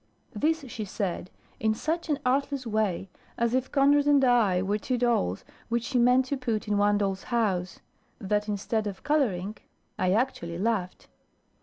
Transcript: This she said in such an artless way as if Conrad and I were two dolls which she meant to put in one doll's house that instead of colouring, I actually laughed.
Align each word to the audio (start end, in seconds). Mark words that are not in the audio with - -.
This 0.33 0.65
she 0.67 0.83
said 0.83 1.29
in 1.59 1.75
such 1.75 2.09
an 2.09 2.17
artless 2.25 2.65
way 2.65 3.07
as 3.37 3.53
if 3.53 3.71
Conrad 3.71 4.07
and 4.07 4.25
I 4.25 4.63
were 4.63 4.79
two 4.79 4.97
dolls 4.97 5.45
which 5.69 5.83
she 5.83 5.99
meant 5.99 6.25
to 6.25 6.37
put 6.37 6.67
in 6.67 6.79
one 6.79 6.97
doll's 6.97 7.25
house 7.25 7.81
that 8.17 8.47
instead 8.49 8.87
of 8.87 9.03
colouring, 9.03 9.57
I 9.99 10.13
actually 10.13 10.57
laughed. 10.57 11.07